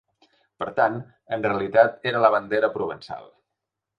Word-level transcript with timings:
Per 0.61 0.67
tant, 0.79 0.95
en 1.35 1.43
realitat, 1.47 2.01
era 2.13 2.23
la 2.25 2.33
bandera 2.37 2.73
provençal. 2.79 3.29